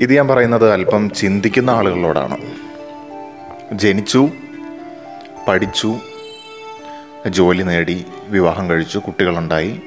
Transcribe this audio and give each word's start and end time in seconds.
ഇത് 0.00 0.12
ഞാൻ 0.14 0.28
പറയുന്നത് 0.28 0.72
അല്പം 0.72 1.10
ചിന്തിക്കുന്ന 1.10 1.70
ആളുകളോടാണ്. 1.70 2.36
ജനിച്ചു 3.72 4.28
പഠിച്ചു 5.48 5.96
ജോലി 7.28 7.62
നേടി 7.62 8.06
വിവാഹം 8.28 8.70
കഴിച്ചു 8.70 8.98
കുട്ടികളുണ്ടായി 8.98 9.80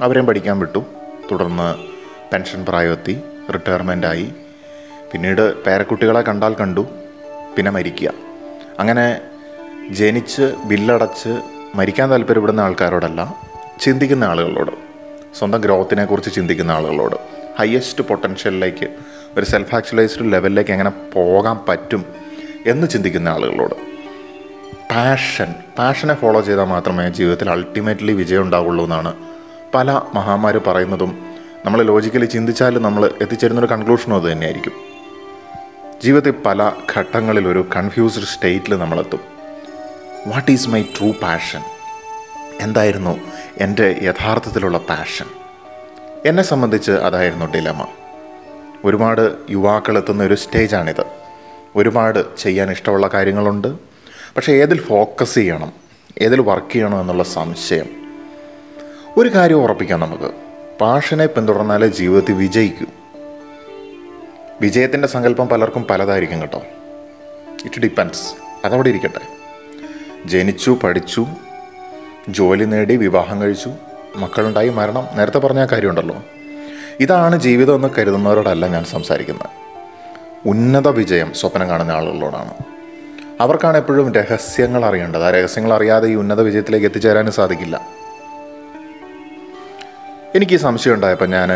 അവരെയും 0.00 0.26
പഠിക്കാൻ 0.26 0.58
വിട്ടു. 0.58 0.84
തുടർന്ന് 1.30 1.74
പെൻഷൻ 2.32 2.64
പ്രായമെത്തി 2.68 3.20
റിട്ടയർമെന്റായി 3.54 4.32
പിന്നീട് 5.12 5.64
പേരക്കുട്ടികളെ 5.64 6.20
കണ്ടാൽ 6.20 6.54
കണ്ടു 6.54 6.86
പിന്നെ 7.56 7.70
മരിക്കുക. 7.70 8.12
അങ്ങനെ 8.78 9.20
ജനിച്ച് 9.90 10.54
ബില്ലടച്ച് 10.64 11.42
മരിക്കാൻ 11.74 12.10
താല്പര്യപ്പെടുന്ന 12.10 12.60
ആൾക്കാരോടല്ല 12.60 13.34
ചിന്തിക്കുന്ന 13.80 14.24
ആളുകളോട് 14.24 14.70
സ്വന്തം 15.38 15.60
ഗ്രോത്തിനെക്കുറിച്ച് 15.60 16.34
ചിന്തിക്കുന്ന 16.34 16.70
ആളുകളോട് 16.70 17.16
ഹയസ്റ്റ് 17.58 18.04
പൊട്ടൻഷ്യലിലേക്ക് 18.04 18.88
ഒരു 19.38 19.46
സെൽഫ് 19.46 19.74
ആക്ച്വലൈസ്ഡ് 19.74 20.32
ലെവലിലേക്ക് 20.32 20.70
എങ്ങനെ 20.70 20.90
പോകാൻ 20.90 21.58
പറ്റും 21.68 22.04
എന്ന് 22.66 22.86
ചിന്തിക്കുന്ന 22.86 23.28
ആളുകളോട്. 23.28 23.74
പാഷൻ 24.90 25.54
പാഷനെ 25.78 26.14
ഫോളോ 26.14 26.40
ചെയ്താൽ 26.40 26.64
മാത്രമേ 26.64 27.10
ജീവിതത്തിൽ 27.10 27.50
അൾട്ടിമേറ്റ്ലി 27.50 28.12
വിജയം 28.12 28.42
ഉണ്ടാവുള്ളൂ 28.42 28.84
എന്നാണ് 28.84 29.14
പല 29.74 30.02
മഹാമാർ 30.14 30.58
പറയുന്നതും. 30.58 31.18
നമ്മൾ 31.64 31.82
ലോജിക്കലി 31.82 32.26
ചിന്തിച്ചാലും 32.26 32.82
നമ്മൾ 32.82 33.10
എത്തിച്ചേരുന്നൊരു 33.22 33.68
കൺക്ലൂഷനും 33.72 34.16
അത് 34.16 34.32
തന്നെയായിരിക്കും. 34.32 34.72
ജീവിതത്തിൽ 36.04 36.30
പല 36.30 36.72
ഘട്ടങ്ങളിൽ 36.96 37.48
ഒരു 37.48 37.68
കൺഫ്യൂസ്ഡ് 37.76 38.24
സ്റ്റേറ്റിൽ 38.24 38.78
നമ്മളെത്തും. 38.78 39.20
What 40.26 40.50
is 40.50 40.68
my 40.68 40.82
true 40.82 41.12
passion 41.12 41.60
എന്തായിരുന്നു 42.60 43.18
എന്റെ 43.58 43.98
യഥാർത്ഥത്തിലുള്ള 44.02 44.78
പാഷൻ 44.78 45.26
എന്നെ 46.26 46.42
സംബന്ധിച്ച് 46.42 46.92
അതായിരുന്നു 46.92 47.46
ഡിലമ 47.46 47.86
ഒരുപാട് 48.84 49.36
യുവാക്കൾ 49.50 49.98
എത്തുന്ന 49.98 50.22
ഒരു 50.22 50.34
സ്റ്റേജാണിത്. 50.34 51.04
ഒരുപാട് 51.76 52.36
ചെയ്യാൻ 52.38 52.70
ഇഷ്ടമുള്ള 52.70 53.10
കാര്യങ്ങളുണ്ട്. 53.14 53.68
പക്ഷേ 54.36 54.52
ഏതിൽ 54.52 54.80
ഫോക്കസ് 54.80 55.34
ചെയ്യണം 55.34 55.72
ഏതിൽ 56.20 56.40
വർക്ക് 56.40 56.72
ചെയ്യണം 56.72 57.00
എന്നുള്ള 57.00 57.22
സംശയം. 57.22 57.86
ഒരു 59.16 59.28
കാര്യം 59.28 59.62
ഉറപ്പിക്കാം 59.62 60.00
നമുക്ക്. 60.00 60.32
പാഷനെ 60.80 61.26
പിന്തുടർന്നാലേ 61.26 61.86
ജീവിതത്തിൽ 61.86 62.32
വിജയിക്കൂ. 62.32 62.86
വിജയത്തിന്റെ 64.60 65.08
സങ്കല്പം 65.08 65.48
പലർക്കും 65.48 65.82
പലതായിരിക്കും 65.82 66.40
കേട്ടോ. 66.40 66.62
ഇറ്റ് 67.64 67.80
ഡിപ്പെൻസ് 67.80 68.34
അതവിടെ 68.66 68.88
ഇരിക്കട്ടെ. 68.88 69.20
ജനിച്ചു 70.24 70.78
പഠിച്ചു 70.84 71.26
ജോലി 72.28 72.64
നേടി 72.64 72.96
വിവാഹം 72.96 73.42
കഴിച്ചു 73.42 73.70
മക്കളുണ്ടായി 74.16 74.68
മരണം. 74.68 75.08
നേരത്തെ 75.14 75.38
പറഞ്ഞ 75.38 75.66
കാര്യമുണ്ടല്ലോ. 75.72 76.22
ഇതാണ് 77.00 77.40
ജീവിതം 77.40 77.74
എന്ന് 77.74 77.88
കരുതുന്നവരോടല്ല 77.98 78.66
ഞാൻ 78.66 78.84
സംസാരിക്കുന്നത്. 78.84 79.48
ഉന്നത 80.48 80.88
വിജയം 80.88 81.34
സ്വപ്നം 81.34 81.68
കാണുന്ന 81.68 81.92
ആളുകളോടാണ്. 81.92 82.54
അവർക്കാണ് 83.40 83.76
എപ്പോഴും 83.76 84.12
രഹസ്യങ്ങൾ 84.12 84.84
അറിയേണ്ടത്. 84.84 85.24
ആ 85.24 85.30
രഹസ്യങ്ങൾ 85.30 85.72
അറിയാതെ 85.72 86.08
ഈ 86.08 86.14
ഉന്നത 86.14 86.40
വിജയത്തിലേക്ക് 86.40 86.86
എത്തിച്ചേരാനും 86.86 87.32
സാധിക്കില്ല. 87.32 87.88
എനിക്ക് 90.34 90.52
ഈ 90.52 90.56
സംശയം 90.56 90.94
ഉണ്ടായപ്പോൾ 90.94 91.26
ഞാൻ 91.26 91.48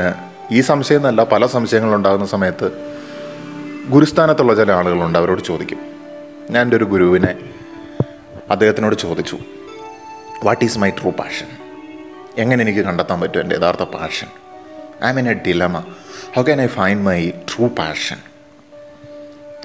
ഈ 0.51 0.61
സംശയം 0.61 0.97
എന്നല്ല 0.97 1.25
പല 1.25 1.47
സംശയങ്ങളുണ്ടാകുന്ന 1.47 2.27
സമയത്ത് 2.27 2.71
ഗുരുസ്ഥാനത്തുള്ള 3.89 4.55
ചില 4.55 4.73
ആളുകളുണ്ട് 4.73 5.19
അവരോട് 5.19 5.43
ചോദിക്കും. 5.43 5.79
ഞാൻ 6.51 6.63
എന്റെ 6.63 6.77
ഒരു 6.77 6.85
ഗുരുവിനെ 6.85 7.39
അദ്ദേഹത്തിനോട് 8.51 8.95
ചോദിച്ചു 8.95 9.39
what 10.45 10.65
is 10.65 10.79
my 10.79 10.91
true 10.91 11.11
passion 11.11 11.47
എങ്ങനെ 12.39 12.63
എനിക്ക് 12.63 12.81
കണ്ടെത്താൻ 12.81 13.21
പറ്റും 13.21 13.41
എന്റെ 13.41 13.57
യഥാർത്ഥ 13.57 13.83
passion 13.83 14.27
I 15.05 15.13
mean 15.13 15.29
a 15.29 15.33
dilemma 15.47 15.77
how 16.35 16.43
can 16.43 16.63
I 16.63 16.67
find 16.67 17.03
my 17.03 17.19
true 17.51 17.67
passion 17.79 18.19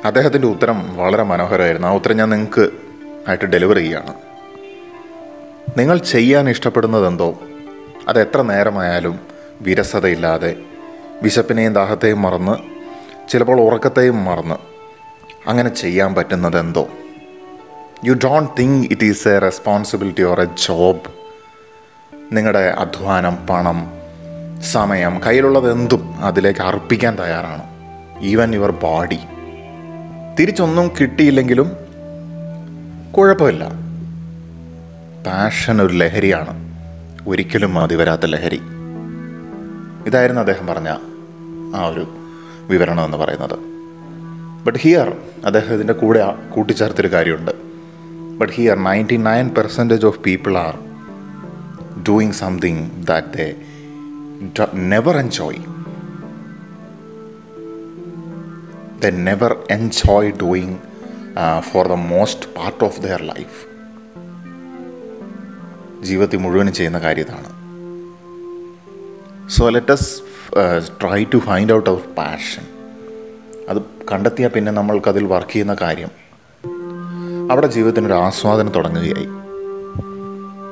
അദ്ദേഹത്തിന്റെ 0.05 0.47
ഉത്തരം 0.47 0.95
വളരെ 0.95 1.23
മനോഹരമായിരുന്നു. 1.23 1.87
ആ 1.87 1.91
ഉത്തരം 1.91 2.17
ഞാൻ 2.17 2.29
നിങ്ങൾക്ക് 2.29 2.65
ആയിട്ട് 3.27 3.45
ഡെലിവർ 3.45 3.77
ചെയ്യുകയാണ് 3.77 4.13
നിങ്ങൾ 5.77 5.97
ചെയ്യാൻ 5.97 6.49
ഇഷ്ടപ്പെടുന്നത് 6.49 7.07
എന്തോ 7.07 7.29
അത് 8.07 8.19
എത്ര 8.19 8.41
നേരമായാലും 8.41 9.15
വിരസതയില്ലാതെ 9.61 10.51
വിശപ്പിനെയും 11.21 11.73
ദാഹത്തെയും 11.73 12.21
മറന്ന് 12.21 12.55
ചിലപ്പോൾ 13.29 13.61
ഉറക്കത്തെയും 13.61 14.25
മറന്ന് 14.25 14.57
അങ്ങനെ 15.47 15.69
ചെയ്യാൻ 15.69 16.15
പറ്റുന്നത് 16.15 16.59
എന്തോ 16.59 16.83
you 18.05 18.13
don't 18.25 18.51
think 18.59 18.87
it 18.91 19.03
is 19.03 19.27
a 19.27 19.39
responsibility 19.39 20.23
or 20.23 20.41
a 20.41 20.49
job 20.67 21.09
നിങ്ങളുടെ 22.33 22.59
അധ്വാനം 22.77 23.35
പണം 23.49 23.79
സമയം. 24.61 25.21
കയ്യിലുള്ളത് 25.25 25.71
എന്തും 25.71 26.25
അതിലേക്ക് 26.25 26.59
അർപ്പിക്കാൻ 26.59 27.19
തയ്യാറാണ്. 27.19 27.63
ഈവൻ 28.21 28.53
യുവർ 28.53 28.71
ബോഡി 28.71 29.19
തിരിച്ചൊന്നും 30.39 30.91
കിട്ടിയില്ലെങ്കിലും 31.01 31.71
കുഴപ്പമില്ല. 33.17 33.67
പാഷൻ 35.27 35.81
ഒരു 35.81 35.93
ലഹരിയാണ്. 35.93 36.67
ഒരിക്കലും 37.27 37.73
മതി 37.73 37.95
വരാത്ത 37.95 38.21
ലഹരി. 38.25 38.61
ഇതായിരുന്നു 40.07 40.41
അദ്ദേഹം 40.41 40.67
പറഞ്ഞ 40.67 40.89
ആ 41.75 41.87
ഒരു 41.87 42.07
വിവരണം 42.61 43.05
എന്ന് 43.05 43.17
പറയുന്നത്. 43.17 43.59
ബട്ട് 44.65 44.79
ഹിയർ 44.79 45.17
അദ്ദേഹം 45.45 45.73
ഇതിന്റെ 45.73 45.93
കൂടെ 45.93 46.35
കൂട്ടിച്ചേർത്തൊരു 46.49 47.11
കാര്യമുണ്ട്. 47.11 47.51
But 48.37 48.53
here 48.53 48.79
ninety 48.79 49.15
nine 49.15 49.49
percentage 49.49 50.05
of 50.05 50.19
people 50.19 50.57
are 50.57 50.79
doing 52.03 52.31
something 52.31 52.89
that 53.07 53.37
they 53.37 53.53
never 54.73 55.17
enjoy 55.17 55.57
the 59.01 59.05
never 59.05 59.63
enjoy 59.71 60.31
doing 60.31 60.77
for 61.59 61.87
the 61.87 61.91
most 61.91 62.55
part 62.57 62.83
of 62.83 63.01
their 63.01 63.21
life 63.21 63.67
ജീവിതത്തിൽ 66.03 66.37
മുഴുവനും 66.37 66.73
ചെയ്യുന്ന 66.73 66.99
കാര്യം 66.99 67.25
ഇതാണ്. 67.25 67.49
So 69.49 69.69
let's 69.69 70.21
try 71.01 71.23
to 71.23 71.37
find 71.37 71.73
out 71.73 71.89
our 71.89 71.99
passion 71.99 72.63
അത് 73.69 73.81
കണ്ടെത്തിയാൽ 74.11 74.49
പിന്നെ 74.49 74.71
നമ്മൾക്കതിൽ 74.71 75.25
work 75.25 75.51
ചെയ്യുന്ന 75.51 75.75
കാര്യം. 75.81 76.09
അവിടെ 77.51 77.67
ജീവിതത്തിനൊരു 77.67 78.13
ആസ്വാദനം 78.13 78.69
തുടങ്ങുകയായി. 78.69 79.25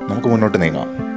നമുക്ക് 0.10 0.28
മുന്നോട്ട് 0.28 0.62
നീങ്ങാം. 0.62 1.15